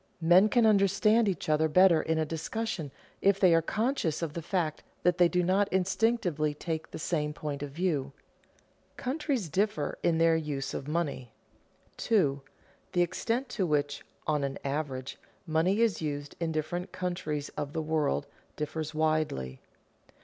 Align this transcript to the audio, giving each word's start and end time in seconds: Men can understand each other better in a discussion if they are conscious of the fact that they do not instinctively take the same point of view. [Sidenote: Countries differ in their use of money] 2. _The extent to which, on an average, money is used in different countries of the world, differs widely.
Men 0.19 0.49
can 0.49 0.65
understand 0.65 1.29
each 1.29 1.47
other 1.47 1.67
better 1.67 2.01
in 2.01 2.17
a 2.17 2.25
discussion 2.25 2.89
if 3.21 3.39
they 3.39 3.53
are 3.53 3.61
conscious 3.61 4.23
of 4.23 4.33
the 4.33 4.41
fact 4.41 4.81
that 5.03 5.19
they 5.19 5.27
do 5.29 5.43
not 5.43 5.71
instinctively 5.71 6.55
take 6.55 6.89
the 6.89 6.97
same 6.97 7.33
point 7.33 7.61
of 7.61 7.69
view. 7.69 8.11
[Sidenote: 8.15 8.97
Countries 8.97 9.47
differ 9.49 9.99
in 10.01 10.17
their 10.17 10.35
use 10.35 10.73
of 10.73 10.87
money] 10.87 11.33
2. 11.97 12.41
_The 12.93 13.03
extent 13.03 13.47
to 13.49 13.67
which, 13.67 14.03
on 14.25 14.43
an 14.43 14.57
average, 14.65 15.19
money 15.45 15.81
is 15.81 16.01
used 16.01 16.35
in 16.39 16.51
different 16.51 16.91
countries 16.91 17.49
of 17.49 17.73
the 17.73 17.81
world, 17.83 18.25
differs 18.55 18.95
widely. 18.95 19.61